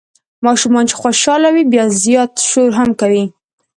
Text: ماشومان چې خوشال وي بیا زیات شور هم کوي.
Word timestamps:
ماشومان 0.45 0.83
چې 0.89 0.95
خوشال 1.01 1.41
وي 1.53 1.63
بیا 1.71 1.85
زیات 2.03 2.31
شور 2.49 2.71
هم 2.79 2.89
کوي. 3.01 3.23